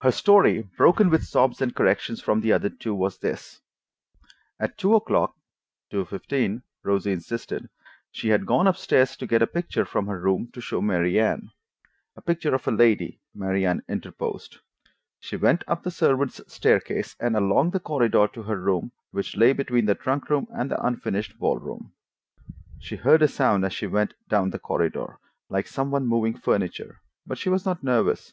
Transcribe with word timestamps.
Her 0.00 0.12
story, 0.12 0.62
broken 0.78 1.10
with 1.10 1.24
sobs 1.26 1.60
and 1.60 1.76
corrections 1.76 2.22
from 2.22 2.40
the 2.40 2.54
other 2.54 2.70
two, 2.70 2.94
was 2.94 3.18
this: 3.18 3.60
At 4.58 4.78
two 4.78 4.94
o'clock 4.94 5.36
(two 5.90 6.06
fifteen, 6.06 6.62
Rosie 6.82 7.12
insisted) 7.12 7.68
she 8.10 8.30
had 8.30 8.46
gone 8.46 8.66
up 8.66 8.78
stairs 8.78 9.18
to 9.18 9.26
get 9.26 9.42
a 9.42 9.46
picture 9.46 9.84
from 9.84 10.06
her 10.06 10.18
room 10.18 10.48
to 10.54 10.62
show 10.62 10.80
Mary 10.80 11.20
Anne. 11.20 11.50
(A 12.16 12.22
picture 12.22 12.54
of 12.54 12.66
a 12.66 12.70
lady, 12.70 13.20
Mary 13.34 13.66
Anne 13.66 13.82
interposed.) 13.90 14.56
She 15.18 15.36
went 15.36 15.64
up 15.68 15.82
the 15.82 15.90
servants' 15.90 16.40
staircase 16.46 17.14
and 17.20 17.36
along 17.36 17.72
the 17.72 17.78
corridor 17.80 18.26
to 18.28 18.42
her 18.44 18.58
room, 18.58 18.90
which 19.10 19.36
lay 19.36 19.52
between 19.52 19.84
the 19.84 19.94
trunk 19.94 20.30
room 20.30 20.46
and 20.50 20.70
the 20.70 20.82
unfinished 20.82 21.38
ball 21.38 21.58
room. 21.58 21.92
She 22.78 22.96
heard 22.96 23.20
a 23.20 23.28
sound 23.28 23.66
as 23.66 23.74
she 23.74 23.86
went 23.86 24.14
down 24.30 24.48
the 24.48 24.58
corridor, 24.58 25.18
like 25.50 25.66
some 25.66 25.90
one 25.90 26.06
moving 26.06 26.38
furniture, 26.38 27.02
but 27.26 27.36
she 27.36 27.50
was 27.50 27.66
not 27.66 27.82
nervous. 27.84 28.32